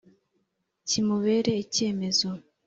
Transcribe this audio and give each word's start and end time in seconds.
Kimubera 0.87 1.51
icyemezo 1.63 2.29